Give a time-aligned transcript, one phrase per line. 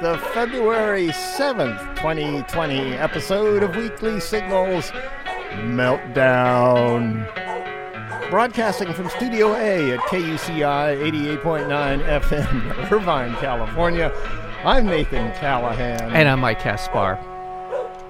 [0.00, 4.90] the February 7th, 2020 episode of Weekly Signals
[5.56, 7.28] Meltdown.
[8.30, 14.10] Broadcasting from Studio A at KUCI 88.9 FM, Irvine, California.
[14.64, 16.14] I'm Nathan Callahan.
[16.14, 17.16] And I'm Mike Caspar.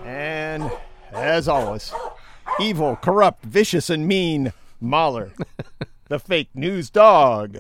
[0.05, 0.71] And
[1.11, 1.93] as always,
[2.61, 5.33] evil, corrupt, vicious, and mean Mahler,
[6.09, 7.59] the fake news dog.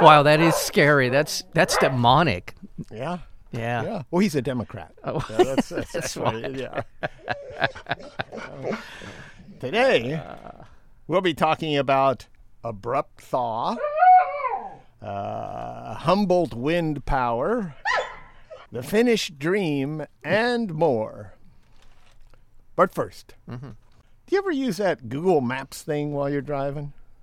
[0.00, 0.22] Wow.
[0.22, 1.08] That is scary.
[1.08, 2.54] That's that's demonic.
[2.90, 3.18] Yeah.
[3.52, 3.82] Yeah.
[3.82, 4.02] Yeah.
[4.10, 4.92] Well, he's a Democrat.
[5.04, 5.24] Oh.
[5.30, 6.82] Yeah, that's, that's, that's yeah.
[9.60, 10.20] Today,
[11.06, 12.26] we'll be talking about
[12.64, 13.76] abrupt thaw,
[15.02, 17.74] uh, Humboldt wind power,
[18.72, 21.34] the Finnish dream, and more.
[22.76, 23.66] But 1st Mm-hmm.
[23.68, 23.74] do
[24.30, 26.92] you ever use that Google Maps thing while you're driving?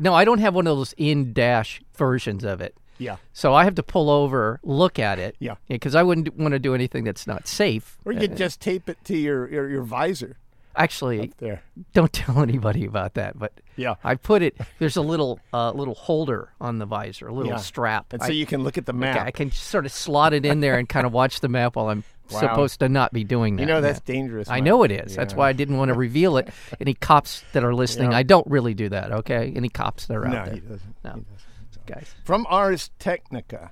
[0.00, 2.74] No, I don't have one of those in dash versions of it.
[2.98, 3.16] Yeah.
[3.32, 5.36] So I have to pull over, look at it.
[5.38, 5.54] Yeah.
[5.68, 7.96] Because I wouldn't want to do anything that's not safe.
[8.04, 10.36] Or you could just tape it to your, your, your visor
[10.76, 11.62] Actually, there.
[11.94, 13.38] don't tell anybody about that.
[13.38, 13.94] But Yeah.
[14.04, 14.56] I put it.
[14.78, 17.58] There's a little uh, little holder on the visor, a little Yeah.
[17.58, 18.12] strap.
[18.12, 19.26] And I, so you can look at the I, map.
[19.26, 21.88] I can sort of slot it in there and kind of watch the map while
[21.88, 22.40] I'm Wow.
[22.40, 23.62] supposed to not be doing that.
[23.62, 24.14] You know that's Yeah.
[24.14, 24.48] dangerous.
[24.48, 24.64] I Mike.
[24.64, 25.14] know it is.
[25.16, 26.48] That's why I didn't want to reveal it.
[26.80, 28.18] Any cops that are listening, Yeah.
[28.18, 29.12] I don't really do that.
[29.12, 30.94] Okay, any cops that are No, out there, he doesn't.
[31.04, 31.10] No.
[31.14, 31.86] He doesn't.
[31.86, 32.14] guys.
[32.24, 33.70] From Ars Technica.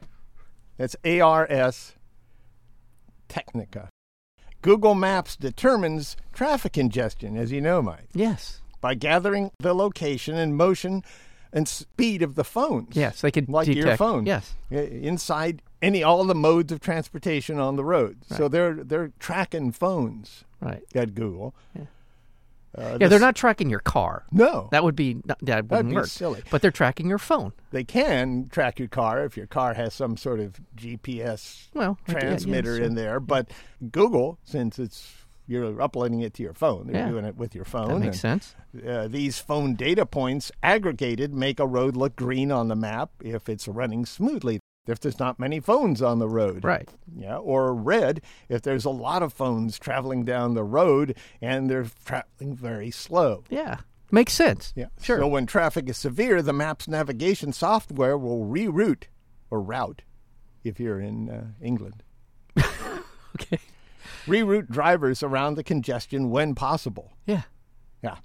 [0.77, 1.95] That's A R S
[3.29, 3.89] Technica.
[4.63, 10.57] Google Maps determines traffic congestion, as you know, Mike, Yes, by gathering the location and
[10.57, 11.05] motion
[11.53, 12.97] and speed of the phones.
[12.97, 13.87] yes, they could Like detect.
[13.87, 14.27] your phone.
[14.27, 18.19] Yes, Inside any all the modes of transportation on the road.
[18.27, 20.83] So they're they're tracking phones right.
[20.95, 21.55] at Google.
[21.77, 24.25] Uh, Yeah, this- they're not tracking your car.
[24.31, 24.69] No.
[24.73, 26.07] That would be not, that wouldn't be work.
[26.07, 26.43] silly.
[26.51, 27.53] But they're tracking your phone.
[27.71, 32.13] they can track your car if your car has some sort of GPS Well, I-
[32.13, 33.21] yeah, yeah, transmitter so- in there.
[33.21, 33.51] But
[33.91, 35.15] Google, since it's
[35.47, 37.09] you're uploading it to your phone, they're Yeah.
[37.09, 37.89] doing it with your phone.
[37.89, 38.55] That makes and, sense.
[38.87, 43.49] Uh, these phone data points aggregated make a road look green on the map if
[43.49, 44.61] it's running smoothly.
[44.89, 46.89] If there's not many phones on the road, Right.
[47.17, 51.87] Yeah, or red if there's a lot of phones traveling down the road and they're
[52.05, 53.45] traveling very slow.
[53.51, 53.79] Yeah,
[54.11, 54.73] makes sense.
[54.75, 54.87] Yeah.
[55.01, 55.19] Sure.
[55.19, 59.05] So when traffic is severe, the map's navigation software will reroute
[59.51, 60.03] or route
[60.65, 62.03] if you're in uh, England.
[62.59, 63.59] okay.
[64.27, 67.13] Reroute drivers around the congestion when possible.
[67.27, 67.43] Yeah.
[68.03, 68.17] Yeah.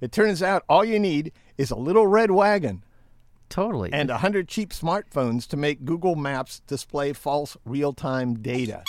[0.00, 2.84] It turns out all you need is a little red wagon
[3.48, 3.90] Totally.
[3.92, 8.82] and a 100 cheap smartphones to make Google Maps display false real time data.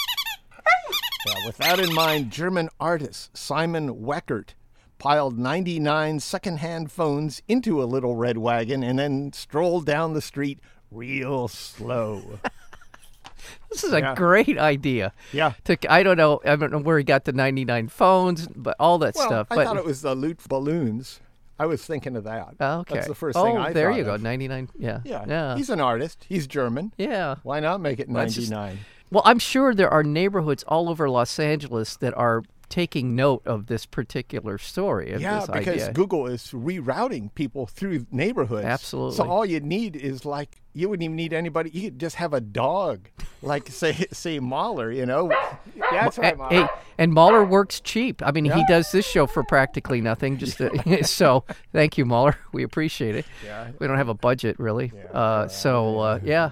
[1.26, 4.50] Yeah, with that in mind, German artist Simon Weckert
[4.98, 10.60] piled 99 secondhand phones into a little red wagon and then strolled down the street
[10.90, 12.40] real slow.
[13.70, 14.16] this is a yeah.
[14.16, 15.12] great idea.
[15.34, 15.54] Yeah.
[15.66, 16.40] To, I don't know.
[16.46, 19.48] I don't know where he got the 99 phones, but all that Well, stuff.
[19.52, 21.20] I but thought it was the Luftballons.
[21.60, 22.56] I was thinking of that.
[22.60, 22.96] Oh, okay.
[22.96, 23.70] That's the first oh, thing I thought.
[23.72, 24.16] Oh, there you go.
[24.16, 24.22] of.
[24.22, 24.70] 99.
[24.78, 25.00] Yeah.
[25.04, 25.26] Yeah.
[25.28, 25.56] Yeah.
[25.56, 26.26] He's an artist.
[26.30, 26.94] He's German.
[26.98, 27.36] yeah.
[27.44, 28.80] Why not make it That's just- 99?
[29.10, 33.68] Well, I'm sure there are neighborhoods all over Los Angeles that are taking note of
[33.68, 35.12] this particular story.
[35.14, 35.94] Of Yeah, this because idea.
[35.94, 38.66] Google is rerouting people through neighborhoods.
[38.66, 39.16] Absolutely.
[39.16, 41.70] So all you need is like you wouldn't even need anybody.
[41.72, 43.10] You could just have a dog,
[43.42, 44.92] like say say Mahler.
[44.92, 45.30] You know,
[45.92, 46.50] that's right, A- Mahler.
[46.52, 46.68] hey,
[46.98, 48.22] and Mahler works cheap.
[48.26, 50.38] I mean, he does this show for practically nothing.
[50.38, 52.38] Just to, so, thank you, Mahler.
[52.52, 53.26] We appreciate it.
[53.46, 53.70] Yeah.
[53.80, 54.92] We don't have a budget really.
[55.14, 56.50] uh, so uh, yeah,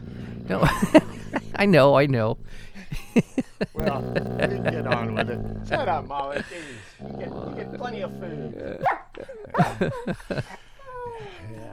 [0.50, 0.68] no,
[1.56, 2.38] I know, I know.
[3.74, 5.40] Well, we can get on with it.
[5.68, 6.08] Shut up.
[6.08, 6.44] Jeez.
[7.02, 8.84] You get, you get plenty of food.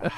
[0.02, 0.10] Yeah.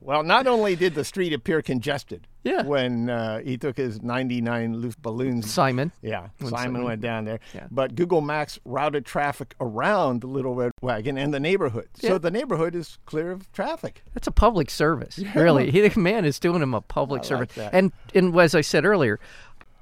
[0.00, 2.62] Well, not only did the street appear congested Yeah.
[2.62, 5.90] when uh, he took his 99 Luftballons Simon.
[6.00, 7.40] Yeah, Simon Simon- went down there.
[7.52, 7.66] Yeah.
[7.70, 11.88] But Google Maps routed traffic around the Little Red Wagon and the neighborhood.
[12.00, 12.10] Yeah.
[12.10, 14.02] So the neighborhood is clear of traffic.
[14.14, 15.70] That's a public service, really.
[15.70, 17.54] He, the man is doing him a public I service.
[17.56, 17.74] that.
[17.74, 19.18] And and as I said earlier,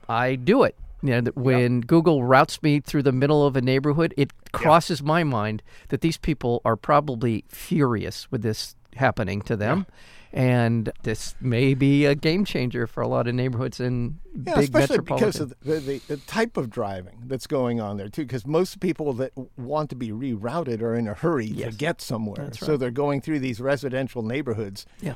[0.09, 0.77] I do it.
[1.03, 5.03] You know, that when Google routes me through the middle of a neighborhood, it crosses
[5.03, 9.87] my mind that these people are probably furious with this happening to them.
[10.33, 14.65] And this may be a game changer for a lot of neighborhoods in Yeah, big
[14.65, 15.29] especially metropolitan.
[15.29, 18.23] because of the, the, the type of driving that's going on there, too.
[18.23, 22.37] Because most people that want to be rerouted are in a hurry to get somewhere.
[22.47, 24.87] That's So they're going through these residential neighborhoods.
[25.01, 25.15] yeah.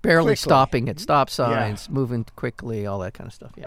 [0.00, 0.36] Barely quickly.
[0.36, 3.52] stopping at stop signs, moving quickly, all that kind of stuff.
[3.56, 3.66] Yeah.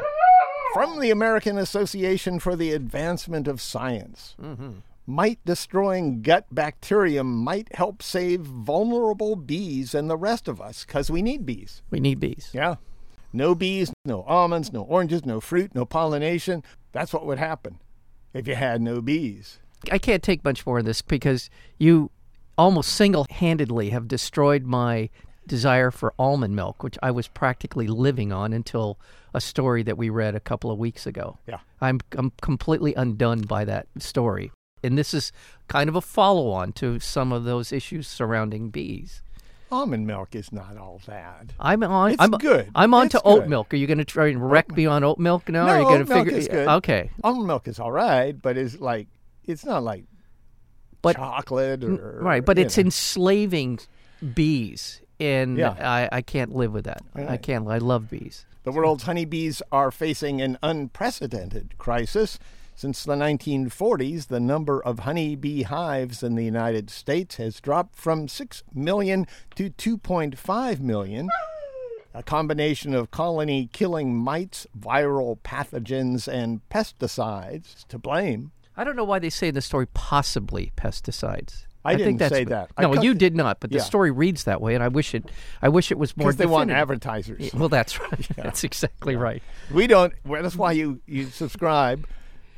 [0.73, 4.69] From the American Association for the Advancement of Science, Mm-hmm.
[5.05, 11.11] mite destroying gut bacterium might help save vulnerable bees and the rest of us because
[11.11, 11.81] we need bees.
[11.89, 12.49] We need bees.
[12.53, 12.75] Yeah.
[13.33, 16.63] No bees, no almonds, no oranges, no fruit, no pollination.
[16.93, 17.79] That's what would happen
[18.33, 19.59] if you had no bees.
[19.91, 22.11] I can't take much more of this because you
[22.57, 25.09] almost single handedly have destroyed my
[25.47, 28.97] desire for almond milk, which I was practically living on until
[29.33, 31.37] a story that we read a couple of weeks ago.
[31.47, 31.59] Yeah.
[31.81, 34.51] I'm, I'm completely undone by that story.
[34.83, 35.31] And this is
[35.67, 39.21] kind of a follow on to some of those issues surrounding bees.
[39.71, 41.53] Almond milk is not all that.
[41.59, 42.11] I'm on.
[42.11, 42.69] It's I'm good.
[42.75, 43.73] I'm on It's to oat milk.
[43.73, 45.65] Are you going to try and wreck me on oat milk now?
[45.65, 46.33] No, Are you going to figure?
[46.33, 46.67] is good.
[46.67, 49.07] Okay, Almond milk is all right, but it's like
[49.45, 50.03] it's not like
[51.01, 52.81] But- chocolate or right, but it's know.
[52.81, 53.79] enslaving
[54.33, 55.75] bees, and Yeah.
[55.79, 57.01] I, I can't live with that.
[57.15, 57.67] I can't.
[57.67, 58.45] I love bees.
[58.63, 62.37] The world's honeybees are facing an unprecedented crisis.
[62.75, 68.27] Since the 1940s, the number of honeybee hives in the United States has dropped from
[68.27, 71.29] 6 million to 2.5 million.
[72.13, 78.51] A combination of colony killing mites, viral pathogens, and pesticides to blame.
[78.75, 81.65] I don't know why they say in the story possibly pesticides.
[81.83, 82.69] I think didn't that's, say that.
[82.79, 83.59] No, you did not.
[83.59, 83.83] But the Yeah.
[83.83, 85.29] story reads that way, and I wish it.
[85.61, 86.27] I wish it was more.
[86.27, 87.53] Because they want advertisers.
[87.53, 88.27] Well, that's right.
[88.35, 89.41] That's exactly right.
[89.71, 90.13] We don't.
[90.25, 92.05] Well, that's why you you subscribe.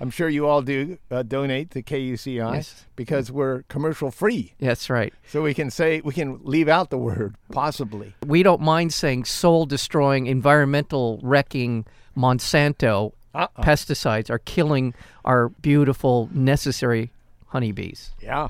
[0.01, 2.85] I'm sure you all do uh, donate to KUCI Yes.
[2.97, 4.53] because we're commercial free.
[4.59, 5.13] That's right.
[5.27, 8.13] So we can say we can leave out the word possibly.
[8.25, 11.85] We don't mind saying soul destroying, environmental wrecking
[12.17, 13.47] Monsanto Uh-uh.
[13.63, 14.93] pesticides are killing
[15.23, 17.11] our beautiful, necessary
[17.47, 18.11] honeybees.
[18.21, 18.49] Yeah.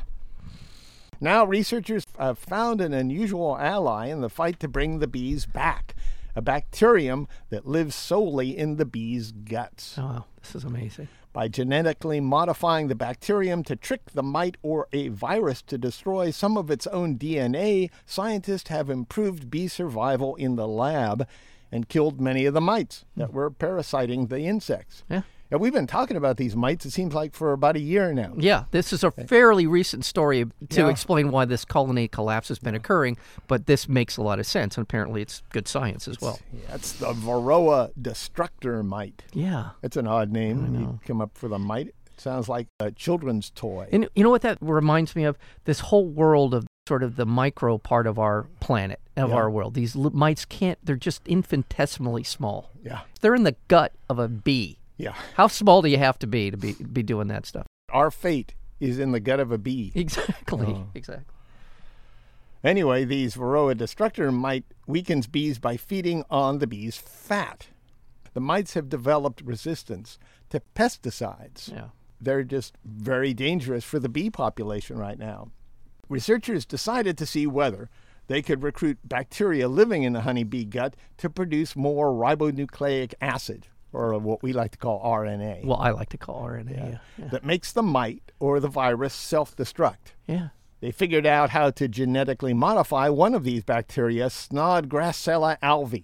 [1.23, 5.95] Now researchers have found an unusual ally in the fight to bring the bees back.
[6.35, 9.97] A bacterium that lives solely in the bee's guts.
[9.97, 10.25] Oh, wow.
[10.41, 11.07] This is amazing.
[11.31, 16.57] By genetically modifying the bacterium to trick the mite or a virus to destroy some
[16.57, 21.25] of its own DNA, scientists have improved bee survival in the lab
[21.71, 23.35] and killed many of the mites that hmm.
[23.37, 25.05] were parasiting the insects.
[25.09, 25.21] Yeah.
[25.53, 28.33] And we've been talking about these mites, it seems like, for about a year now.
[28.35, 30.89] Yeah, this is a fairly recent story to Yeah.
[30.89, 33.17] explain why this colony collapse has been occurring,
[33.47, 36.39] but this makes a lot of sense, and apparently it's good science as well.
[36.51, 39.21] Yeah, That's the Varroa destructor mite.
[39.31, 39.69] Yeah.
[39.81, 41.89] That's an odd name when you come up with a mite.
[41.89, 43.87] It sounds like a children's toy.
[43.91, 45.37] And you know what that reminds me of?
[45.65, 49.35] This whole world of sort of the micro part of our planet, of Yeah.
[49.35, 49.75] our world.
[49.75, 52.71] These mites can't, they're just infinitesimally small.
[52.83, 54.79] yeah, They're in the gut of a bee.
[54.97, 55.15] Yeah.
[55.35, 57.65] How small do you have to be to be, be doing that stuff?
[57.91, 59.91] Our fate is in the gut of a bee.
[59.95, 60.67] Exactly.
[60.67, 60.87] Oh.
[60.93, 61.25] Exactly.
[62.63, 67.67] Anyway, these Varroa destructor mite weakens bees by feeding on the bee's fat.
[68.33, 70.17] The mites have developed resistance
[70.49, 71.71] to pesticides.
[71.71, 71.87] Yeah.
[72.21, 75.51] They're just very dangerous for the bee population right now.
[76.07, 77.89] Researchers decided to see whether
[78.27, 84.17] they could recruit bacteria living in the honeybee gut to produce more ribonucleic acid, or
[84.19, 86.75] what we like to call RNA, Well, I like to call RNA.
[86.93, 86.97] Yeah.
[87.17, 87.27] Yeah.
[87.29, 90.13] that makes the mite or the virus self destruct.
[90.27, 90.49] yeah.
[90.81, 96.03] They figured out how to genetically modify one of these bacteria, Snodgrassella alvi.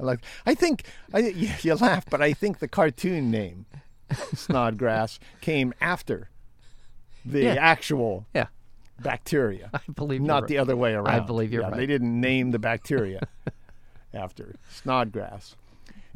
[0.00, 0.20] I like.
[0.44, 0.82] I think
[1.14, 3.66] I, you, you laugh, but I think the cartoon name
[4.34, 6.28] Snodgrass came after
[7.24, 7.54] the Yeah.
[7.60, 8.46] actual Yeah.
[8.98, 10.48] bacteria, I believe you're not right.
[10.48, 11.08] the other way around.
[11.14, 11.76] I believe you're Yeah, right.
[11.76, 13.20] They didn't name the bacteria
[14.12, 15.54] after Snodgrass.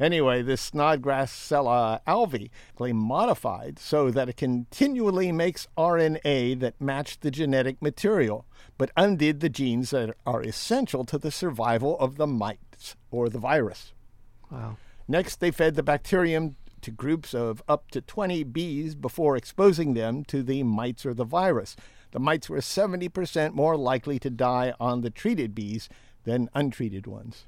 [0.01, 7.29] Anyway, this Snodgrassella alvi they modified so that it continually makes RNA that matched the
[7.29, 8.47] genetic material,
[8.79, 13.37] but undid the genes that are essential to the survival of the mites or the
[13.37, 13.93] virus.
[14.49, 14.77] Wow.
[15.07, 20.23] Next, they fed the bacterium to groups of up to 20 bees before exposing them
[20.25, 21.75] to the mites or the virus.
[22.09, 25.89] The mites were 70% more likely to die on the treated bees
[26.23, 27.45] than untreated ones.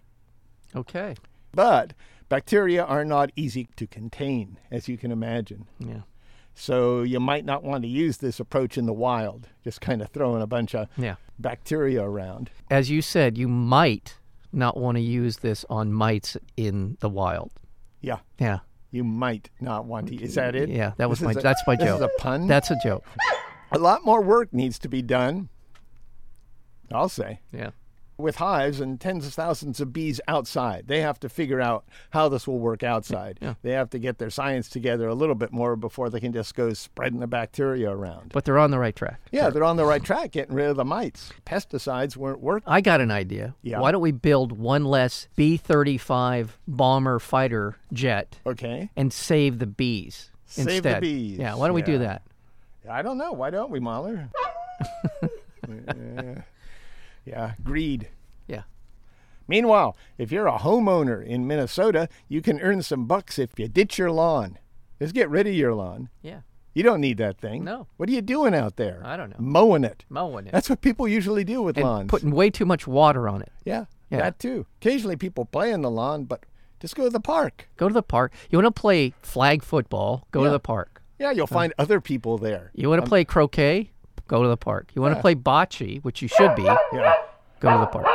[0.76, 1.16] Okay.
[1.52, 1.94] But
[2.38, 5.68] bacteria are not easy to contain, as you can imagine.
[5.78, 6.02] Yeah.
[6.56, 10.10] So you might not want to use this approach in the wild, just kind of
[10.10, 11.16] throwing a bunch of Yeah.
[11.38, 12.50] bacteria around.
[12.72, 14.18] As you said, you might
[14.52, 17.52] not want to use this on mites in the wild.
[18.02, 18.60] Yeah, Yeah.
[18.90, 20.16] you might not want to.
[20.16, 20.70] Is that it?
[20.70, 21.98] Yeah, that was This my a- that's my this joke.
[21.98, 22.48] is a pun?
[22.48, 23.06] That's a joke.
[23.72, 25.50] A lot more work needs to be done,
[26.92, 27.72] I'll say, Yeah.
[28.24, 30.88] With hives and tens of thousands of bees outside.
[30.88, 33.38] They have to figure out how this will work outside.
[33.42, 33.54] Yeah.
[33.62, 36.56] They have to get their science together a little bit more before they can just
[36.56, 38.32] go spreading the bacteria around.
[38.34, 39.20] But they're on the right track.
[39.32, 41.32] yeah, they're on the right track getting rid of the mites.
[41.46, 42.68] Pesticides weren't working.
[42.68, 43.54] I got an idea.
[43.62, 43.80] Yeah.
[43.80, 48.90] Why don't we build one less B 35 bomber fighter jet Okay.
[48.96, 52.22] and save the bees Save the bees, Yeah, why don't we do that?
[52.90, 53.32] I don't know.
[53.32, 54.30] Why don't we, Mahler?
[55.68, 56.42] yeah.
[57.26, 58.10] Yeah, greed.
[58.48, 58.64] Yeah.
[59.48, 63.98] Meanwhile, if you're a homeowner in Minnesota, you can earn some bucks if you ditch
[63.98, 64.58] your lawn.
[65.02, 66.10] Just get rid of your lawn.
[66.22, 66.42] Yeah.
[66.74, 67.64] You don't need that thing.
[67.64, 67.88] No.
[67.98, 69.02] What are you doing out there?
[69.06, 69.36] I don't know.
[69.40, 70.06] Mowing it.
[70.10, 70.52] Mowing it.
[70.54, 72.10] That's what people usually do with and lawns.
[72.10, 73.52] putting way too much water on it.
[73.64, 74.20] yeah, Yeah.
[74.20, 74.66] that too.
[74.82, 76.46] Occasionally people play in the lawn, but
[76.80, 77.70] just go to the park.
[77.78, 78.34] Go to the park.
[78.50, 80.28] You want to play flag football?
[80.32, 80.48] Go Yeah.
[80.48, 81.02] to the park.
[81.20, 82.72] Yeah, you'll find other people there.
[82.74, 83.92] You want to um, play croquet?
[84.34, 84.90] Go to the park.
[84.96, 86.64] You want to play bocce, which you should be?
[86.64, 87.14] Yeah.
[87.60, 88.08] Go to the park.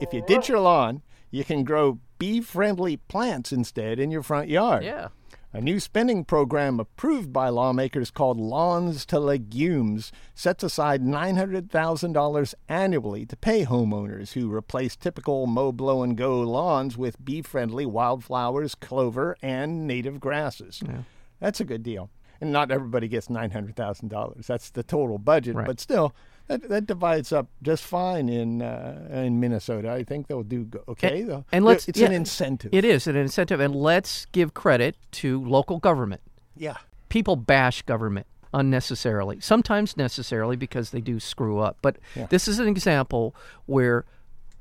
[0.00, 1.02] If you ditch your lawn,
[1.32, 4.84] you can grow bee-friendly plants instead in your front yard.
[4.84, 5.08] Yeah.
[5.52, 13.26] A new spending program approved by lawmakers called Lawns to Legumes sets aside $900,000 annually
[13.26, 18.76] to pay homeowners who replace typical mow, blow, and go lawns with bee friendly wildflowers,
[18.76, 20.80] clover, and native grasses.
[20.86, 20.98] Yeah.
[21.40, 22.08] That's a good deal.
[22.40, 24.46] And not everybody gets $900,000.
[24.46, 25.66] That's the total budget, Right.
[25.66, 26.14] but still.
[26.48, 29.92] That, that divides up just fine in uh, in Minnesota.
[29.92, 31.22] I think they'll do okay.
[31.22, 31.44] though.
[31.52, 32.74] and let's- it's an incentive.
[32.74, 36.22] It is an incentive, and let's give credit to local government.
[36.56, 36.78] yeah.
[37.08, 41.76] People bash government unnecessarily, sometimes necessarily because they do screw up.
[41.82, 42.26] But Yeah.
[42.30, 43.32] this is an example
[43.66, 44.04] where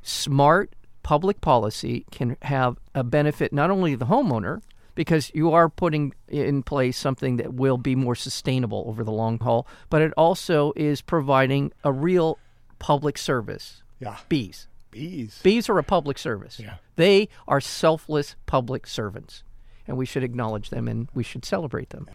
[0.03, 4.61] smart public policy can have a benefit not only to the homeowner,
[4.99, 9.39] because you are putting in place something that will be more sustainable over the long
[9.39, 12.37] haul, but it also is providing a real
[12.79, 13.81] public service.
[14.01, 14.17] Yeah.
[14.27, 14.67] Bees.
[14.91, 15.39] Bees.
[15.41, 16.59] Bees are a public service.
[16.59, 16.73] Yeah.
[16.97, 19.43] They are selfless public servants,
[19.87, 22.09] and we should acknowledge them and we should celebrate them.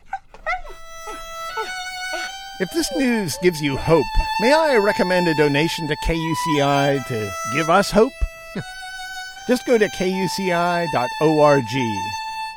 [2.61, 4.05] If this news gives you hope,
[4.43, 8.13] may I recommend a donation to KUCI to give us hope?
[9.49, 10.85] Just go to kuci.org.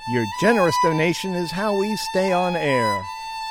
[0.10, 3.02] Your generous donation is how we stay on air.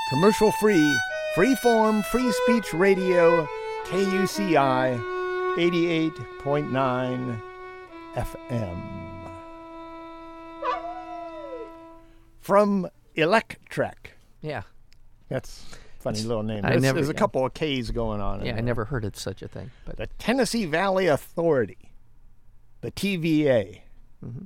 [0.08, 0.96] Commercial free,
[1.34, 3.46] free form, free speech radio,
[3.84, 4.98] KUCI
[5.56, 7.40] 88.9
[8.14, 8.82] FM.
[12.40, 14.12] From Electrek.
[14.40, 14.62] Yeah.
[15.28, 15.64] That's
[15.98, 16.62] a funny little name.
[16.62, 17.18] There's, never- there's a yeah.
[17.18, 18.40] couple of K's going on.
[18.40, 18.62] in Yeah, I there.
[18.64, 19.70] never heard of such a thing.
[19.84, 21.90] But The Tennessee Valley Authority,
[22.80, 23.80] the TVA.
[24.24, 24.44] Mm-hmm.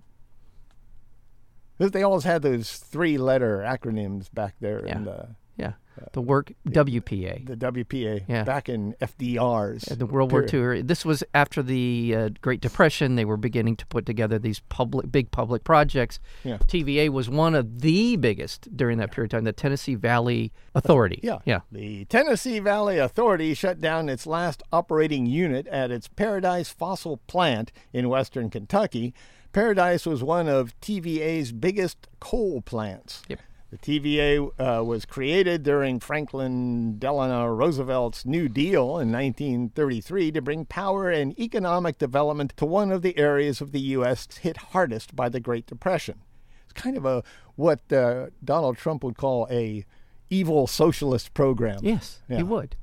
[1.88, 5.72] They always had those three-letter acronyms back there in the, yeah,
[6.12, 7.46] the work WPA.
[7.46, 8.44] the WPA Yeah.
[8.44, 9.84] back in FDR's.
[9.88, 10.46] In the World War.
[10.52, 10.82] II.
[10.82, 13.16] This was after the uh, Great Depression.
[13.16, 16.20] They were beginning to put together these public, big public projects.
[16.44, 16.58] Yeah.
[16.58, 19.44] TVA was one of the biggest during that period of time.
[19.44, 21.20] The Tennessee Valley Authority.
[21.22, 21.38] Yeah.
[21.46, 27.18] yeah, The Tennessee Valley Authority shut down its last operating unit at its Paradise Fossil
[27.26, 29.14] plant in western Kentucky.
[29.52, 33.22] Paradise was one of TVA's biggest coal plants.
[33.28, 33.40] Yep.
[33.70, 40.64] The TVA uh, was created during Franklin Delano Roosevelt's New Deal in 1933 to bring
[40.64, 44.26] power and economic development to one of the areas of the U.S.
[44.38, 46.20] hit hardest by the Great Depression.
[46.64, 47.22] It's kind of a
[47.54, 49.84] what uh, Donald Trump would call a
[50.30, 51.78] evil socialist program.
[51.82, 52.38] Yes, Yeah.
[52.38, 52.76] he would.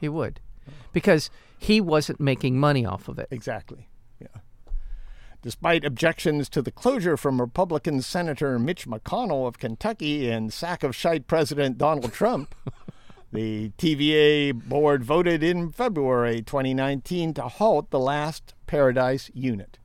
[0.00, 0.38] He would,
[0.92, 3.26] because he wasn't making money off of it.
[3.32, 3.88] Exactly.
[5.42, 10.94] Despite objections to the closure from Republican Senator Mitch McConnell of Kentucky and sack of
[10.94, 12.54] shite President Donald Trump,
[13.32, 19.80] the TVA board voted in February 2019 to halt the last Paradise unit,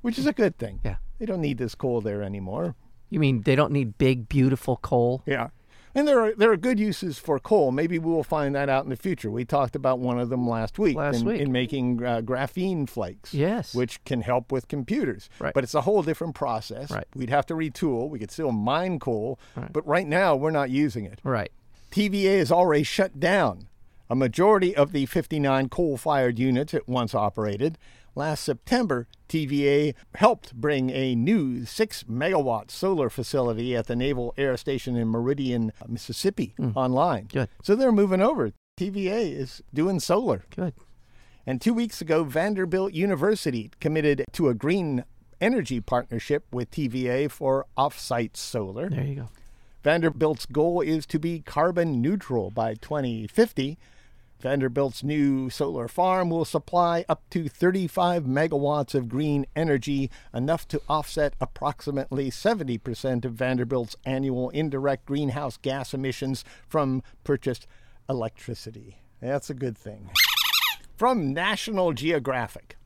[0.00, 0.80] which is a good thing.
[0.82, 0.96] Yeah.
[1.18, 2.74] They don't need this coal there anymore.
[3.10, 5.22] You mean they don't need big, beautiful coal?
[5.26, 5.50] Yeah.
[5.94, 7.70] And there are there are good uses for coal.
[7.70, 9.30] Maybe we will find that out in the future.
[9.30, 11.40] We talked about one of them last week Last in, week.
[11.40, 13.32] in making uh, graphene flakes.
[13.32, 13.74] Yes.
[13.74, 15.28] which can help with computers.
[15.38, 15.54] Right.
[15.54, 16.90] But it's a whole different process.
[16.90, 17.06] Right.
[17.14, 18.08] We'd have to retool.
[18.10, 19.38] We could still mine coal,
[19.72, 21.20] but right now we're not using it.
[21.22, 21.52] Right.
[21.92, 23.68] TVA is already shut down.
[24.14, 27.78] A majority of the 59 coal fired units it once operated.
[28.14, 34.56] Last September, TVA helped bring a new 6 megawatt solar facility at the Naval Air
[34.56, 36.70] Station in Meridian, Mississippi, hmm.
[36.76, 37.24] online.
[37.24, 37.48] Good.
[37.64, 38.52] So they're moving over.
[38.78, 40.44] TVA is doing solar.
[40.54, 40.74] Good.
[41.44, 45.02] And two weeks ago, Vanderbilt University committed to a green
[45.40, 48.88] energy partnership with TVA for off-site solar.
[48.88, 49.28] There you go.
[49.82, 53.76] Vanderbilt's goal is to be carbon neutral by 2050.
[54.44, 60.82] Vanderbilt's new solar farm will supply up to 35 megawatts of green energy, enough to
[60.86, 67.66] offset approximately 70% of Vanderbilt's annual indirect greenhouse gas emissions from purchased
[68.06, 68.98] electricity.
[69.18, 70.10] That's a good thing.
[70.94, 72.76] From National Geographic.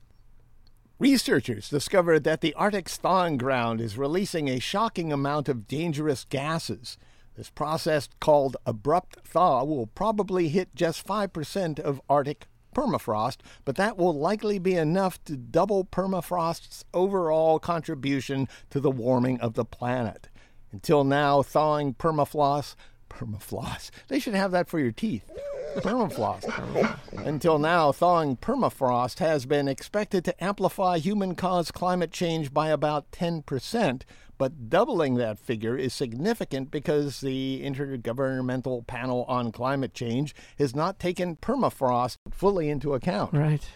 [1.00, 6.98] Researchers discovered that the Arctic's thawing ground is releasing a shocking amount of dangerous gases.
[7.38, 13.97] This process called abrupt thaw will probably hit just 5% of Arctic permafrost, but that
[13.97, 20.28] will likely be enough to double permafrost's overall contribution to the warming of the planet.
[20.73, 22.75] Until now, thawing permafrost,
[23.09, 25.30] permafrost, they should have that for your teeth.
[25.76, 27.26] Permafrost.
[27.26, 33.10] Until now, thawing permafrost has been expected to amplify human caused climate change by about
[33.12, 34.02] 10%,
[34.38, 40.98] but doubling that figure is significant because the Intergovernmental Panel on Climate Change has not
[40.98, 43.32] taken permafrost fully into account.
[43.32, 43.68] Right.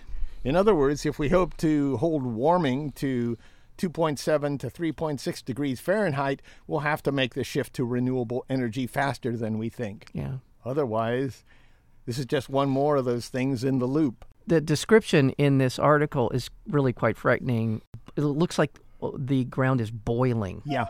[0.44, 3.36] In other words, if we hope to hold warming to
[3.78, 9.36] 2.7 to 3.6 degrees Fahrenheit, we'll have to make the shift to renewable energy faster
[9.36, 10.10] than we think.
[10.12, 10.38] Yeah.
[10.64, 11.44] Otherwise,
[12.06, 14.24] this is just one more of those things in the loop.
[14.46, 17.82] The description in this article is really quite frightening.
[18.16, 18.78] It looks like
[19.16, 20.62] the ground is boiling.
[20.64, 20.86] Yeah.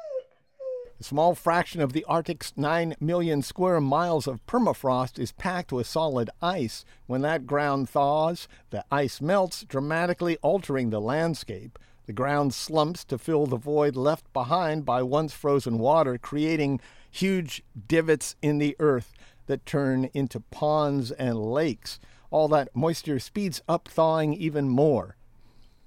[1.01, 5.87] A small fraction of the Arctic's 9 million square miles of permafrost is packed with
[5.87, 6.85] solid ice.
[7.07, 11.79] When that ground thaws, the ice melts, dramatically altering the landscape.
[12.07, 17.63] The ground slumps to fill the void left behind by once frozen water, creating huge
[17.89, 19.13] divots in the earth
[19.47, 21.99] that turn into ponds and lakes.
[22.31, 25.17] All that moisture speeds up thawing even more.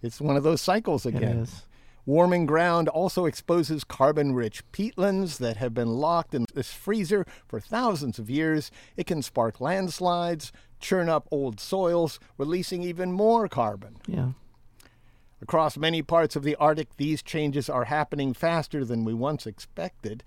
[0.01, 1.47] It's one of those cycles again.
[2.05, 7.59] Warming ground also exposes carbon rich peatlands that have been locked in this freezer for
[7.59, 8.69] thousands of years.
[8.95, 13.97] It can spark landslides, churn up old soils, releasing even more carbon.
[14.05, 14.33] Yeah.
[15.41, 20.23] Across many parts of the Arctic, these changes are happening faster than we once expected.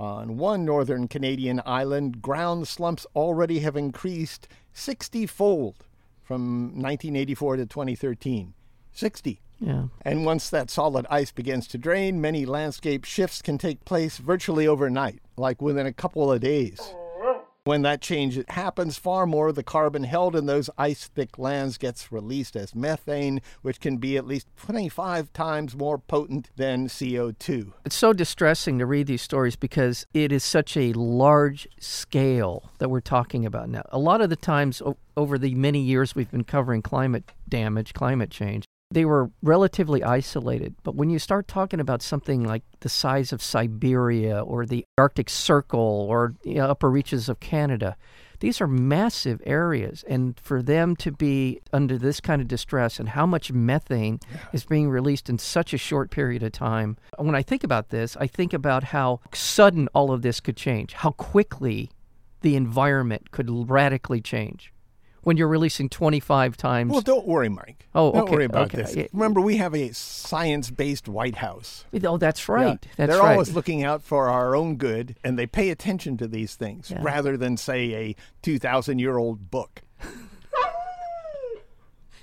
[0.00, 5.84] On one northern Canadian island, ground slumps already have increased 60 fold
[6.22, 8.54] from 1984 to 2013.
[8.94, 9.42] 60.
[9.58, 9.88] Yeah.
[10.00, 14.66] And once that solid ice begins to drain, many landscape shifts can take place virtually
[14.66, 16.80] overnight, like within a couple of days.
[17.64, 21.76] When that change happens, far more of the carbon held in those ice thick lands
[21.76, 27.72] gets released as methane, which can be at least 25 times more potent than CO2.
[27.84, 32.88] It's so distressing to read these stories because it is such a large scale that
[32.88, 33.82] we're talking about now.
[33.90, 37.92] A lot of the times o- over the many years we've been covering climate damage,
[37.92, 40.74] climate change, they were relatively isolated.
[40.82, 45.30] But when you start talking about something like the size of Siberia or the Arctic
[45.30, 47.96] Circle or the upper reaches of Canada,
[48.40, 50.02] these are massive areas.
[50.08, 54.18] And for them to be under this kind of distress and how much methane
[54.52, 58.16] is being released in such a short period of time, when I think about this,
[58.16, 61.90] I think about how sudden all of this could change, how quickly
[62.40, 64.72] the environment could radically change
[65.22, 66.92] when you're releasing 25 times.
[66.92, 67.86] Well, don't worry, Mike.
[67.94, 68.82] Oh, don't okay, worry about okay.
[68.82, 68.96] this.
[68.96, 69.06] Yeah.
[69.12, 71.84] Remember, we have a science-based White House.
[72.04, 72.78] oh, that's right.
[72.82, 72.90] Yeah.
[72.96, 73.32] That's They're right.
[73.32, 76.98] always looking out for our own good, and they pay attention to these things Yeah.
[77.02, 79.82] rather than, say, a 2,000-year-old book.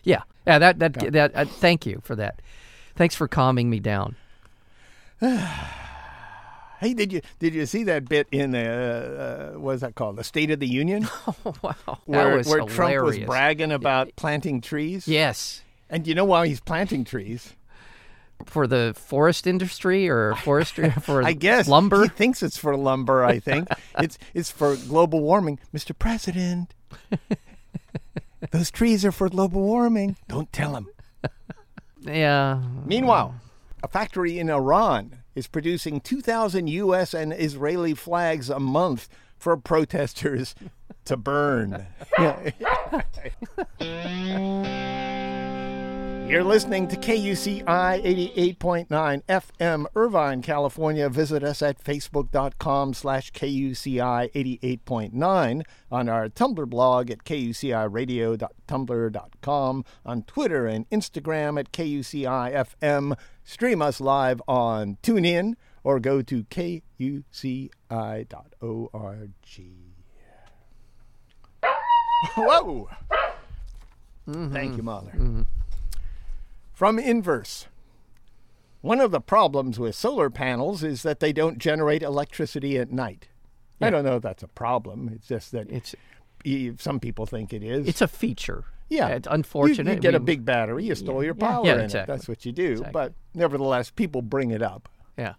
[0.03, 0.60] yeah, yeah.
[0.60, 1.31] That that that.
[1.36, 2.41] Uh, thank you for that.
[2.95, 4.15] Thanks for calming me down.
[6.79, 10.15] Hey, did you did you see that bit in the uh, what is that called?
[10.17, 14.11] The State of the Union, Oh wow, where, that was where Trump was bragging about
[14.15, 15.07] planting trees.
[15.07, 17.53] Yes, And you know why he's planting trees?
[18.45, 22.03] for the forest industry or forestry for I guess lumber.
[22.03, 23.25] He thinks it's for lumber.
[23.25, 23.67] I think
[23.99, 25.97] it's it's for global warming, Mr.
[25.97, 26.71] President.
[28.51, 30.15] Those trees are for global warming.
[30.27, 30.87] Don't tell him.
[32.01, 32.61] yeah.
[32.85, 33.33] Meanwhile,
[33.81, 37.13] a factory in Iran is producing 2,000 U.S.
[37.13, 40.56] and Israeli flags a month for protesters
[41.06, 41.86] to burn.
[46.27, 51.07] You're listening to KUCI 88.9 FM, Irvine, California.
[51.09, 60.67] Visit us at facebook.com slash KUCI 88.9, on our Tumblr blog at kuciradio.tumblr.com, on Twitter
[60.67, 63.17] and Instagram at KUCI FM.
[63.45, 65.53] Stream us live on TuneIn
[65.85, 67.23] or go to kuci.org.
[72.35, 72.89] Whoa!
[74.27, 74.53] Mm-hmm.
[74.53, 75.13] Thank you, Mahler.
[75.13, 75.43] Mm-hmm.
[76.77, 77.65] From Inverse.
[78.81, 83.29] One of the problems with solar panels is that they don't generate electricity at night.
[83.81, 85.09] I don't know if that's a problem.
[85.11, 85.95] It's just that It's
[86.79, 87.87] some people think it is.
[87.87, 88.65] it's a feature.
[88.89, 89.95] yeah, it's You- unfortunate.
[89.95, 92.13] You, get a big battery, you store your Yeah, power yeah, in exactly.
[92.13, 92.15] it.
[92.15, 92.71] That's what you do.
[92.73, 92.91] Exactly.
[92.93, 94.87] But nevertheless, people bring it up.
[95.17, 95.33] Yeah.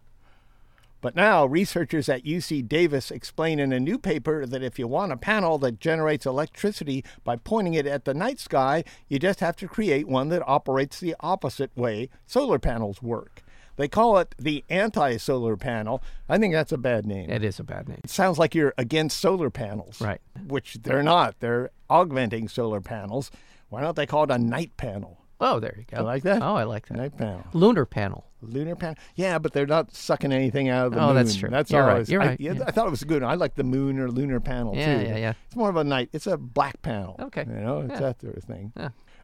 [1.01, 5.13] But now, researchers at UC Davis explain in a new paper that if you want
[5.13, 9.55] a panel that generates electricity by pointing it at the night sky, you just have
[9.57, 13.43] to create one that operates the opposite way solar panels work.
[13.77, 16.03] They call it the anti solar panel.
[16.29, 17.31] I think that's a bad name.
[17.31, 18.01] It is a bad name.
[18.03, 20.01] It sounds like you're against solar panels.
[20.01, 20.21] Right.
[20.49, 21.39] Which they're not.
[21.39, 23.31] They're augmenting solar panels.
[23.69, 25.19] Why don't they call it a night panel?
[25.41, 25.99] Oh, there you go.
[25.99, 26.43] You like that?
[26.43, 26.97] Oh, I like that.
[26.97, 27.45] Night panel.
[27.53, 28.25] Lunar panel.
[28.40, 28.94] Lunar panel.
[29.14, 31.16] Yeah, but they're not sucking anything out of the Oh, moon.
[31.16, 31.48] that's true.
[31.51, 32.09] That's You're all right.
[32.09, 32.40] You're I, right.
[32.40, 32.64] yeah, Yeah.
[32.66, 33.22] I thought it was good.
[33.22, 35.07] I like the moon or lunar panel Yeah, too.
[35.09, 35.33] yeah, yeah.
[35.46, 36.09] It's more of a night.
[36.12, 37.16] It's a black panel.
[37.20, 37.44] Okay.
[37.48, 38.72] You know, it's that sort of thing.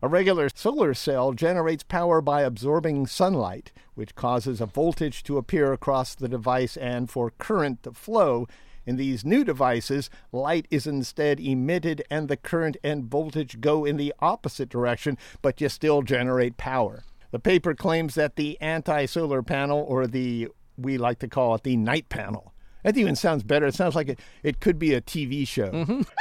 [0.03, 5.73] A regular solar cell generates power by absorbing sunlight, which causes a voltage to appear
[5.73, 8.47] across the device and for current to flow.
[8.87, 13.97] In these new devices, light is instead emitted and the current and voltage go in
[13.97, 17.03] the opposite direction, but you still generate power.
[17.35, 21.65] The paper claims that the anti solar panel, or the, we like to call it
[21.65, 23.67] the night panel, that even sounds better.
[23.67, 26.05] It sounds like it, it could be a TV show.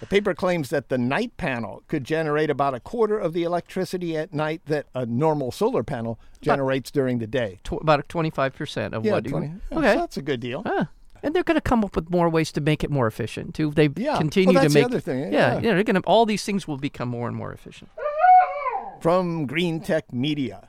[0.00, 4.14] The paper claims that the night panel could generate about a quarter of the electricity
[4.14, 7.60] at night that a normal solar panel generates during the day.
[7.64, 9.46] Tw- about 25% of Yeah, what you- 20.
[9.46, 9.94] yeah, Okay.
[9.94, 10.62] so that's a good deal.
[10.66, 10.90] Ah.
[11.22, 13.70] And they're going to come up with more ways to make it more efficient too.
[13.70, 14.18] They Yeah.
[14.18, 15.54] continue Well, to the make other thing, Yeah, yeah.
[15.56, 17.88] you know, they're going to all these things will become more and more efficient.
[19.00, 20.68] From Green Tech Media.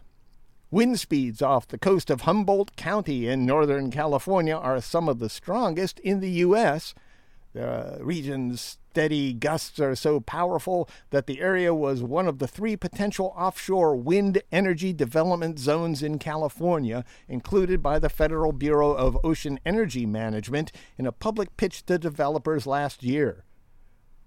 [0.70, 5.30] Wind speeds off the coast of Humboldt County in Northern California are some of the
[5.30, 6.94] strongest in the U.S.
[7.54, 12.76] The region's steady gusts are so powerful that the area was one of the three
[12.76, 19.58] potential offshore wind energy development zones in California, included by the Federal Bureau of Ocean
[19.66, 23.46] Energy Management in a public pitch to developers last year.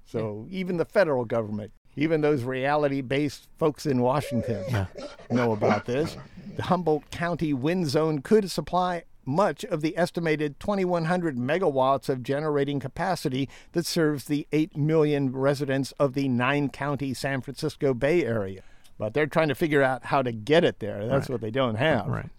[0.06, 4.86] So even the federal government, even those reality based folks in Washington
[5.30, 6.16] know about this.
[6.56, 12.80] The Humboldt County wind zone could supply much of the estimated 2,100 megawatts of generating
[12.80, 18.62] capacity that serves the 8 million residents of the nine county San Francisco Bay Area.
[18.98, 21.06] But they're trying to figure out how to get it there.
[21.06, 22.06] That's what they don't have.
[22.06, 22.30] Right.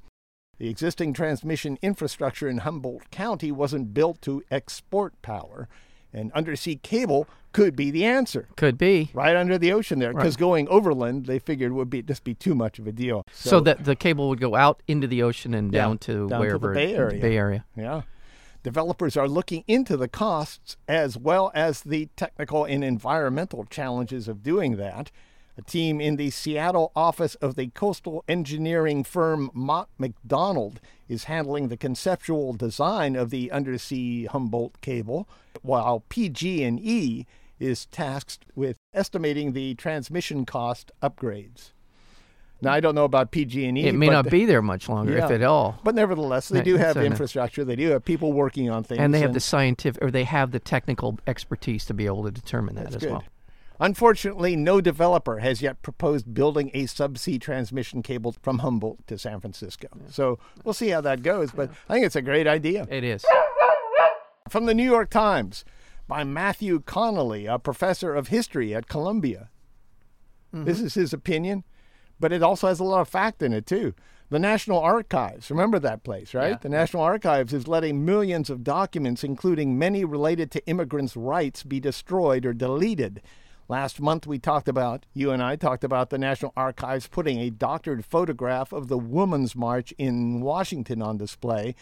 [0.58, 5.68] The existing transmission infrastructure in Humboldt County wasn't built to export power,
[6.13, 8.47] and undersea cable could be the answer.
[8.56, 9.12] Could be.
[9.13, 12.56] Right under the ocean there, because going overland, they figured would be just be too
[12.56, 13.26] much of a deal.
[13.34, 16.30] So, that the cable would go out into the ocean and Yeah, down to down
[16.30, 17.21] to the wherever Bay the Area.
[17.21, 17.65] Bay Area.
[17.76, 18.02] Yeah.
[18.63, 24.43] Developers are looking into the costs as well as the technical and environmental challenges of
[24.43, 25.12] doing that.
[25.62, 31.67] A team in the Seattle office of the coastal engineering firm Mott MacDonald is handling
[31.67, 35.30] the conceptual design of the undersea Humboldt cable,
[35.62, 37.28] while PG&E
[37.60, 41.74] is tasked with estimating the transmission cost upgrades.
[42.63, 43.86] Now I don't know about PG&E.
[43.86, 45.80] It may not be there much longer, if at all.
[45.84, 47.63] but nevertheless, they do have so infrastructure.
[47.63, 49.00] They do have people working on things.
[49.00, 52.32] And they have the scientific, or they have the technical expertise to be able to
[52.32, 53.12] determine that as good.
[53.12, 53.24] well.
[53.82, 59.39] Unfortunately, no developer has yet proposed building a subsea transmission cable from Humboldt to San
[59.39, 59.88] Francisco.
[60.08, 61.52] So we'll see how that goes.
[61.52, 62.86] But I think it's a great idea.
[62.91, 63.26] It is.
[64.50, 65.65] From the New York Times
[66.08, 69.50] by Matthew Connelly, a professor of history at Columbia.
[70.54, 70.65] Mm-hmm.
[70.65, 71.63] This is his opinion,
[72.20, 73.96] but it also has a lot of fact in it, too.
[74.30, 76.52] The National Archives, remember that place, right?
[76.52, 76.58] Yeah.
[76.62, 81.80] The National Archives is letting millions of documents, including many related to immigrants' rights, be
[81.80, 83.22] destroyed or deleted.
[83.72, 87.50] Last month, we talked about, you and I talked about the National Archives putting a
[87.50, 91.76] doctored photograph of the Women's March in Washington on display.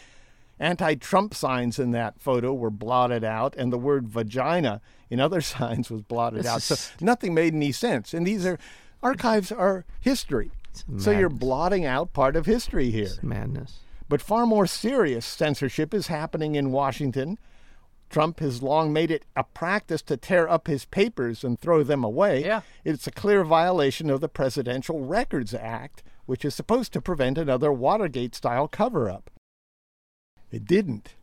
[0.60, 5.40] Anti Trump signs in that photo were blotted out, and the word vagina in other
[5.40, 6.62] signs was blotted out.
[6.62, 8.14] So nothing made any sense.
[8.14, 8.60] And these are
[9.02, 10.52] archives are history.
[10.96, 13.06] So you're blotting out part of history here.
[13.06, 13.80] It's madness.
[14.08, 17.36] But far more serious censorship is happening in Washington.
[18.10, 22.02] Trump has long made it a practice to tear up his papers and throw them
[22.02, 22.44] away.
[22.44, 22.62] Yeah.
[22.84, 27.72] It's a clear violation of the Presidential Records Act, which is supposed to prevent another
[27.72, 29.30] Watergate style cover up.
[30.50, 31.14] It didn't.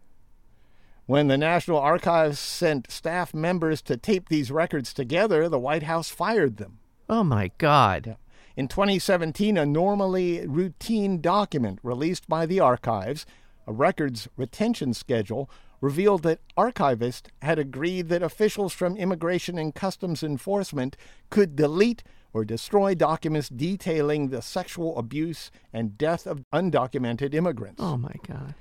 [1.05, 6.09] When the National Archives sent staff members to tape these records together, the White House
[6.09, 6.79] fired them.
[7.09, 8.17] Oh my God.
[8.55, 13.25] In 2017, a normally routine document released by the archives,
[13.65, 15.49] a records retention schedule,
[15.81, 20.97] revealed that archivists had agreed that officials from Immigration and Customs Enforcement
[21.29, 27.81] could delete or destroy documents detailing the sexual abuse and death of undocumented immigrants.
[27.81, 28.53] Oh my God.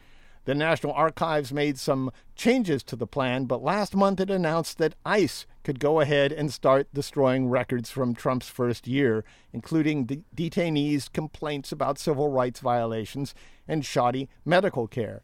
[0.46, 4.94] The National Archives made some changes to the plan, but last month it announced that
[5.04, 11.12] ICE could go ahead and start destroying records from Trump's first year, including de- detainees'
[11.12, 13.34] complaints about civil rights violations
[13.66, 15.22] and shoddy medical care.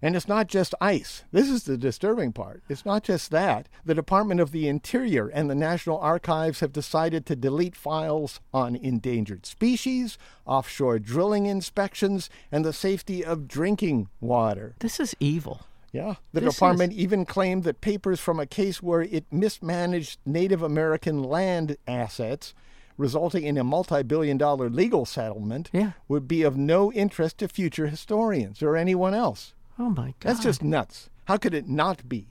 [0.00, 1.24] And it's not just ICE.
[1.32, 2.62] This is the disturbing part.
[2.68, 3.68] It's not just that.
[3.84, 8.76] The Department of the Interior and the National Archives have decided to delete files on
[8.76, 14.74] endangered species, offshore drilling inspections, and the safety of drinking water.
[14.78, 15.62] This is evil.
[15.90, 16.16] Yeah.
[16.32, 21.22] The This department even claimed that papers from a case where it mismanaged Native American
[21.24, 22.54] land assets,
[22.96, 25.92] resulting in a multi billion dollar legal settlement, Yeah.
[26.06, 29.54] would be of no interest to future historians or anyone else.
[29.78, 30.14] Oh my God.
[30.20, 31.08] That's just nuts.
[31.26, 32.28] How could it not be?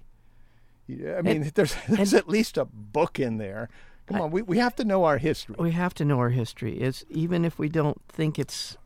[0.89, 3.69] I mean, there's, there's at least a book in there.
[4.07, 5.55] Come on, we, we have to know our history.
[5.59, 6.79] we have to know our history.
[6.79, 8.77] It's even if we don't think it's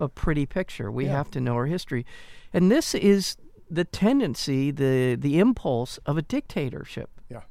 [0.00, 1.12] a pretty picture, we Yeah.
[1.12, 2.04] have to know our history.
[2.52, 3.36] And this is
[3.70, 7.42] the tendency, the the impulse of a dictatorship Yeah.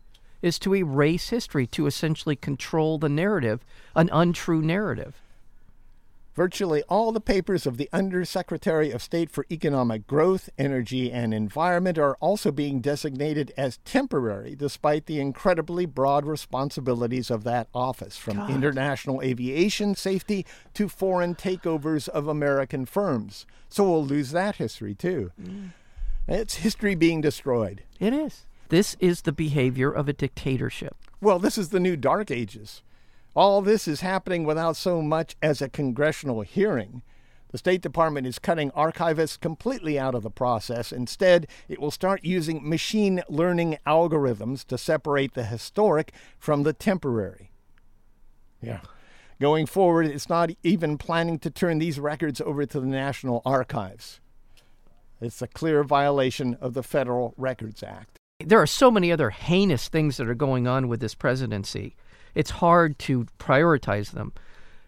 [0.41, 3.65] is to erase history, to essentially control the narrative,
[3.95, 5.15] an untrue narrative.
[6.35, 11.97] Virtually all the papers of the Undersecretary of State for Economic Growth, Energy, and Environment
[11.97, 18.35] are also being designated as temporary, despite the incredibly broad responsibilities of that office, from
[18.35, 18.49] God.
[18.49, 23.45] international aviation safety to foreign takeovers of American firms.
[23.69, 25.31] So we'll lose that history too.
[25.41, 25.69] Mm.
[26.27, 27.83] It's history being destroyed.
[27.97, 28.45] It is.
[28.67, 30.97] This is the behavior of a dictatorship.
[31.21, 32.81] Well, this is the new Dark Ages.
[33.35, 37.01] All this is happening without so much as a congressional hearing.
[37.51, 40.91] The State Department is cutting archivists completely out of the process.
[40.91, 47.51] Instead, it will start using machine learning algorithms to separate the historic from the temporary.
[48.61, 48.81] Yeah.
[49.41, 54.21] Going forward, it's not even planning to turn these records over to the National Archives.
[55.19, 58.17] It's a clear violation of the Federal Records Act.
[58.39, 61.95] There are so many other heinous things that are going on with this presidency.
[62.35, 64.33] It's hard to prioritize them.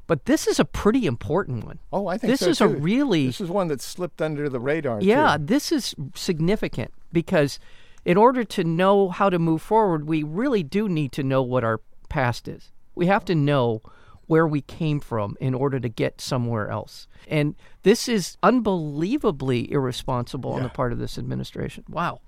[0.06, 1.80] But this is a pretty important one.
[1.92, 4.60] Oh, I think This so, is a really This is one that slipped under the
[4.60, 5.02] radar.
[5.02, 5.46] Yeah, too.
[5.46, 7.60] this is significant because
[8.06, 11.66] in order to know how to move forward, we really do need to know what
[11.66, 12.72] our past is.
[12.96, 13.82] We have to know
[14.28, 17.08] where we came from in order to get somewhere else.
[17.28, 21.84] And this is unbelievably irresponsible on the part of this administration.
[21.90, 22.22] Wow.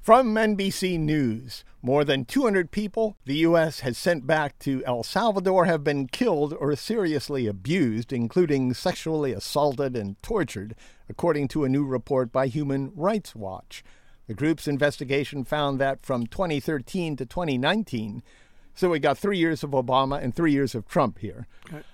[0.00, 3.80] From NBC News, more than 200 people the U.S.
[3.80, 9.96] has sent back to El Salvador have been killed or seriously abused, including sexually assaulted
[9.96, 10.74] and tortured,
[11.10, 13.84] according to a new report by Human Rights Watch.
[14.28, 18.22] The group's investigation found that from 2013 to 2019,
[18.78, 21.48] so we got three years of Obama and three years of Trump here.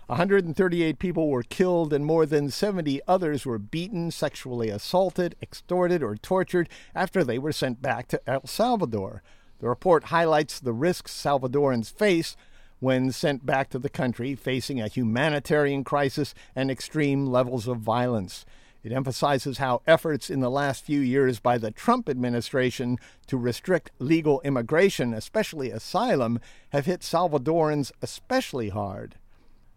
[0.08, 6.14] 138 people were killed and more than 70 others were beaten, sexually assaulted, extorted, or
[6.14, 9.22] tortured after they were sent back to El Salvador.
[9.60, 12.36] The report highlights the risks Salvadorans face
[12.80, 18.44] when sent back to the country, facing a humanitarian crisis and extreme levels of violence.
[18.84, 23.90] It emphasizes how efforts in the last few years by the Trump administration to restrict
[23.98, 29.14] legal immigration, especially asylum, have hit Salvadorans especially hard.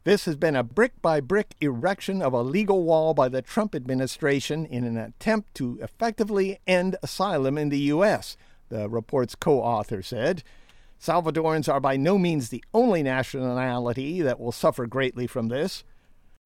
[0.04, 3.74] This has been a brick by brick erection of a legal wall by the Trump
[3.74, 8.36] administration in an attempt to effectively end asylum in the U.S.,
[8.67, 10.43] the report's co author said.
[11.02, 15.86] Salvadorans are by no means the only nationality that will suffer greatly from this.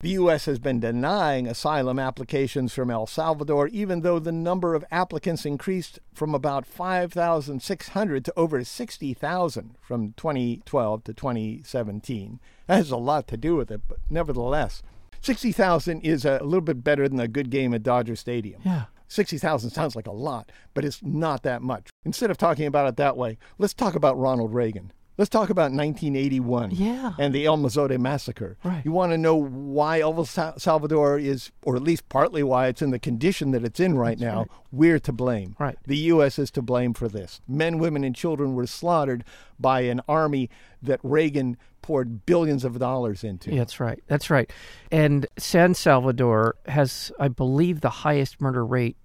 [0.02, 0.46] The U.S.
[0.46, 6.00] has been denying asylum applications from El Salvador, even though the number of applicants increased
[6.12, 12.40] from about 5,600 to over 60,000 from 2012 to 2017.
[12.66, 14.82] That has a lot to do with it, but nevertheless,
[15.22, 18.60] 60,000 is a little bit better than a good game at Dodger Stadium.
[18.66, 18.86] Yeah.
[19.08, 21.92] 60,000 sounds like a lot, but it's not that much.
[22.06, 24.94] Instead of talking about it that way, let's talk about Ronald Reagan.
[25.22, 27.12] Let's talk about 1981 Yeah.
[27.20, 28.58] and the El Mozote massacre.
[28.64, 28.84] Right.
[28.84, 32.90] You want to know why El Salvador is, or at least partly why it's in
[32.90, 34.48] the condition that it's in right now.
[34.72, 35.56] We're to blame.
[35.60, 35.78] Right.
[35.86, 36.40] The U.S.
[36.40, 37.40] is to blame for this.
[37.48, 39.24] Men, women, and children were slaughtered
[39.60, 40.50] by an army
[40.82, 43.52] that Reagan poured billions of dollars into.
[43.52, 44.02] Yeah, that's right.
[44.08, 44.52] That's right.
[44.92, 48.98] And San Salvador has, I believe, the highest murder rate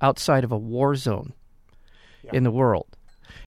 [0.00, 1.32] outside of a war zone
[2.32, 2.86] in the world.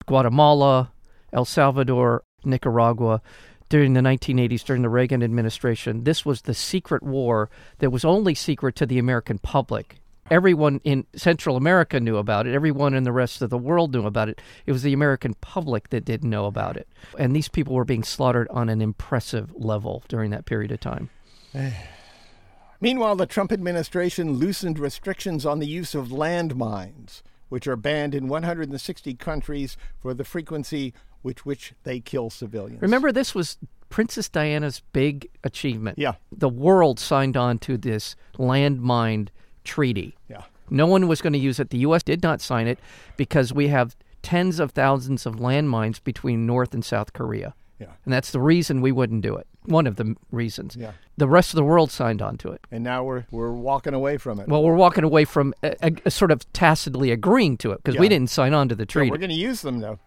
[0.06, 0.92] Guatemala,
[1.34, 3.22] El Salvador, Nicaragua.
[3.70, 8.34] During the 1980s, during the Reagan administration, this was the secret war that was only
[8.34, 9.98] secret to the American public.
[10.32, 12.54] Everyone in Central America knew about it.
[12.54, 14.42] Everyone in the rest of the world knew about it.
[14.66, 16.88] It was the American public that didn't know about it.
[17.18, 21.10] And these people were being slaughtered on an impressive level during that period of time.
[22.82, 28.28] Meanwhile, the Trump administration loosened restrictions on the use of landmines, which are banned in
[28.28, 32.82] 160 countries for the frequency with which they kill civilians.
[32.82, 33.58] Remember, this was
[33.90, 35.98] Princess Diana's big achievement.
[35.98, 36.14] Yeah.
[36.32, 39.30] The world signed on to this landmine
[39.64, 40.16] treaty.
[40.30, 40.44] Yeah.
[40.70, 41.72] No one was going to use it.
[41.72, 42.04] The U.S.
[42.04, 42.80] did not sign it
[43.18, 47.56] because we have tens of thousands of landmines between North and South Korea.
[47.80, 47.88] Yeah.
[48.06, 49.48] And that's the reason we wouldn't do it.
[49.66, 50.76] One of the reasons.
[50.76, 50.92] Yeah.
[51.18, 52.62] The rest of the world signed on to it.
[52.72, 54.48] And now we're we're walking away from it.
[54.48, 58.00] Well, we're walking away from a, a, a sort of tacitly agreeing to it because
[58.00, 59.12] we didn't sign on to the treaty.
[59.12, 60.00] we're going to use them though.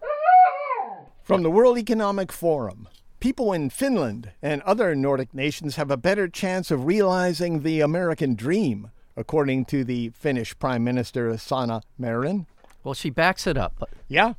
[1.23, 2.89] From the World Economic Forum.
[3.21, 8.35] People in Finland and other Nordic nations have a better chance of realizing the American
[8.35, 12.45] dream, according to the Finnish Prime Minister Sanna Marin.
[12.83, 13.89] well, she backs it up.
[14.09, 14.33] Yeah.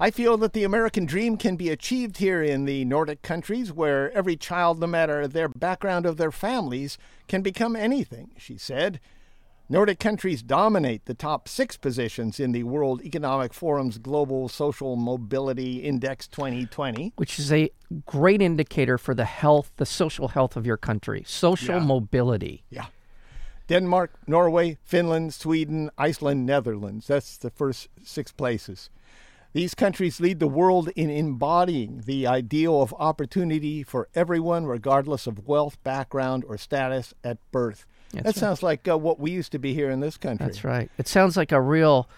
[0.00, 4.10] I feel that the American dream can be achieved here in the Nordic countries where
[4.12, 6.96] every child, no matter their background of their families,
[7.28, 8.98] can become anything, she said.
[9.68, 15.78] Nordic countries dominate the top six positions in the World Economic Forum's Global Social Mobility
[15.78, 17.14] Index 2020.
[17.16, 17.70] which is a
[18.04, 21.24] great indicator for the health, the social health of your country.
[21.26, 21.84] Social Yeah.
[21.84, 22.64] mobility.
[22.68, 22.86] Yeah.
[23.66, 27.06] Denmark, Norway, Finland, Sweden, Iceland, Netherlands.
[27.06, 28.90] That's the first six places.
[29.54, 35.46] These countries lead the world in embodying the ideal of opportunity for everyone, regardless of
[35.46, 37.86] wealth, background, or status at birth.
[38.12, 38.34] That's that right.
[38.36, 40.46] sounds like uh, what we used to be here in this country.
[40.46, 40.90] That's right.
[40.98, 42.08] It sounds like a real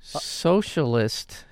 [0.00, 1.44] socialist.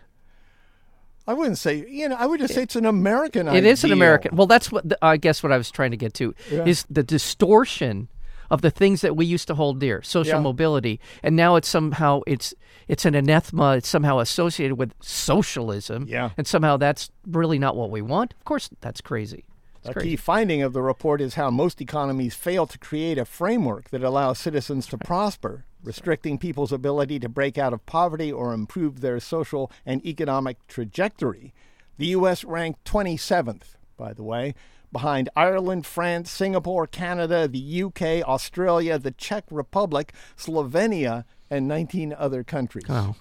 [1.26, 3.92] I wouldn't say, you know, I would just say it's an American It is an.
[3.92, 4.34] American.
[4.36, 6.64] Well, that's what the, I guess what I was trying to get to Yeah.
[6.64, 8.08] is the distortion
[8.50, 10.40] of the things that we used to hold dear, social Yeah.
[10.40, 12.52] mobility, and now it's somehow it's
[12.88, 13.76] it's an anathema.
[13.76, 16.30] It's somehow associated with socialism, Yeah.
[16.36, 18.34] and somehow that's really not what we want.
[18.34, 19.44] Of course, that's crazy.
[19.80, 20.10] It's A crazy.
[20.10, 24.02] key finding of the report is how most economies fail to create a framework that
[24.02, 29.18] allows citizens to prosper, restricting people's ability to break out of poverty or improve their
[29.20, 31.54] social and economic trajectory.
[31.96, 32.44] The U.S.
[32.44, 34.54] ranked 27th, by the way,
[34.92, 42.44] behind Ireland, France, Singapore, Canada, the UK, Australia, the Czech Republic, Slovenia, and 19 other
[42.44, 42.84] countries.
[42.88, 43.14] Oh.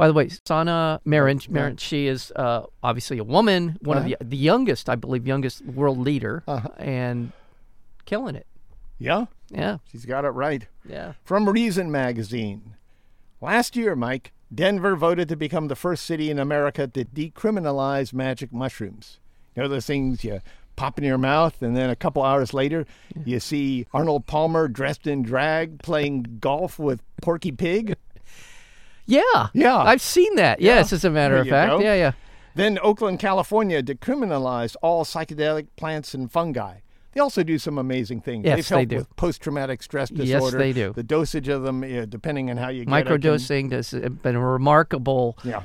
[0.00, 4.06] By the way, Sanna Marin, Marin she is uh, obviously a woman, one Uh-huh.
[4.14, 6.68] of the the youngest, I believe, youngest world leader, Uh-huh.
[6.78, 7.32] and
[8.06, 8.46] killing it.
[8.98, 10.66] Yeah, Yeah, she's got it right.
[10.88, 11.12] yeah.
[11.22, 12.76] From Reason magazine.
[13.42, 18.54] Last year, Mike, Denver voted to become the first city in America to decriminalize magic
[18.54, 19.18] mushrooms.
[19.54, 20.40] You know those things you
[20.76, 22.86] pop in your mouth, and then a couple hours later,
[23.26, 27.96] you see Arnold Palmer dressed in drag playing golf with Porky Pig?
[29.10, 29.76] Yeah, Yeah.
[29.76, 30.60] I've seen that.
[30.60, 31.70] Yes, as a matter There of fact.
[31.70, 31.80] go.
[31.80, 32.12] Yeah, yeah.
[32.54, 36.78] Then Oakland, California decriminalized all psychedelic plants and fungi.
[37.12, 38.44] They also do some amazing things.
[38.44, 38.96] Yes, They've they helped do.
[38.98, 40.44] with post-traumatic stress disorder.
[40.44, 40.92] Yes, they do.
[40.92, 45.36] The dosage of them, yeah, depending on how you get it, Microdosing has been remarkable.
[45.42, 45.64] Yeah.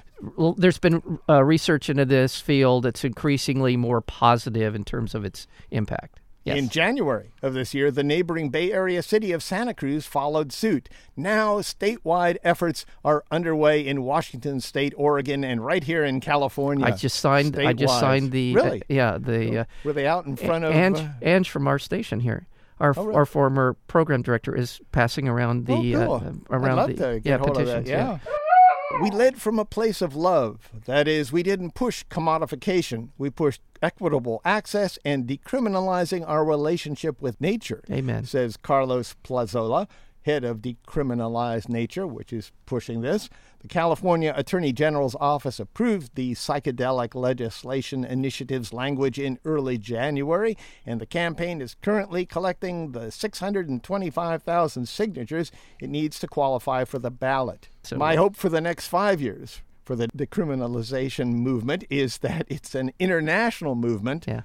[0.58, 5.46] There's been uh, research into this field that's increasingly more positive in terms of its
[5.70, 6.20] impact.
[6.46, 6.58] Yes.
[6.60, 10.88] In January of this year, the neighboring Bay Area city of Santa Cruz followed suit.
[11.18, 16.86] Now, statewide efforts are underway in Washington State, Oregon, and right here in California.
[16.86, 17.58] I just signed.
[17.58, 18.52] I just signed the.
[18.56, 18.82] uh, Really?
[18.88, 19.60] yeah, the.
[19.62, 20.74] Uh, Were they out in front of?
[20.76, 22.46] Ange, uh, Ange from our station here.
[22.80, 23.16] Our, Oh, really?
[23.16, 26.14] our former program director is passing around the oh, cool.
[26.52, 27.84] uh, around the yeah, hold of that.
[27.86, 27.90] petitions.
[27.90, 28.20] Yeah.
[29.02, 30.70] We led from a place of love.
[30.86, 33.10] That is, we didn't push commodification.
[33.18, 37.84] We pushed equitable access and decriminalizing our relationship with nature.
[37.92, 38.26] Amen.
[38.26, 39.88] Says Carlos Plazola,
[40.22, 43.30] head of Decriminalized Nature, which is pushing this.
[43.66, 51.02] The California Attorney General's office approved the psychedelic legislation initiative's language in early January, and
[51.02, 55.52] the campaign is currently collecting the 625,000 signatures
[55.82, 57.68] it needs to qualify for the ballot.
[57.82, 62.76] So- My hope for the next five years for the decriminalization movement is that it's
[62.76, 64.42] an international movement Yeah.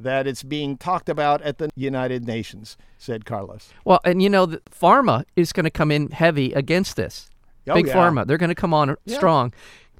[0.00, 3.72] that it's being talked about at the United Nations, said Carlos.
[3.84, 7.30] Well, and you know, the pharma is going to come in heavy against this.
[7.68, 7.94] Oh, Big yeah.
[7.94, 9.16] pharma, they're going to come on Yeah.
[9.16, 9.52] strong,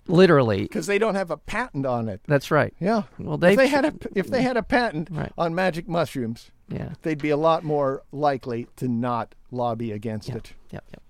[0.07, 0.63] literally.
[0.63, 2.21] Because they don't have a patent on it.
[2.27, 2.75] That's right.
[2.81, 3.03] Yeah.
[3.19, 4.45] Well, they if they had a if they mm.
[4.45, 5.33] had a patent Right.
[5.37, 6.91] on magic mushrooms, Yeah.
[7.03, 10.53] they'd be a lot more likely to not lobby against it.
[10.71, 10.85] Yep.
[10.93, 11.03] Yep.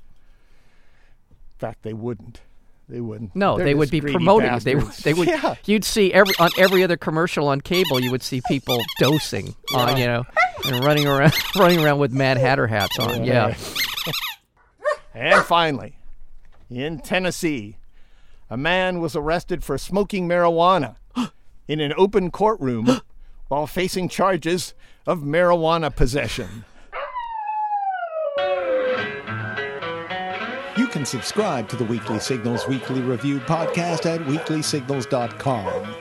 [1.31, 2.41] In fact, they wouldn't.
[2.89, 3.35] They wouldn't.
[3.35, 4.63] No, They're they would be promoting it.
[4.63, 4.93] They would.
[4.93, 5.27] They would.
[5.37, 5.57] Yeah.
[5.65, 8.01] You'd see every on every other commercial on cable.
[8.01, 10.25] You would see people dosing on, you know,
[10.65, 13.25] and running around, running around with Mad Hatter hats on.
[13.25, 13.55] Yeah.
[15.15, 15.97] And finally,
[16.71, 17.77] in Tennessee,
[18.51, 20.97] a man was arrested for smoking marijuana
[21.69, 23.01] in an open courtroom
[23.49, 24.75] while facing charges
[25.07, 26.65] of marijuana possession.
[30.77, 35.95] You can subscribe to the Weekly Signals Weekly Review podcast at weeklysignals.com.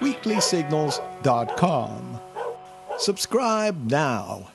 [0.00, 2.20] Weeklysignals.com.
[2.98, 4.48] Subscribe now.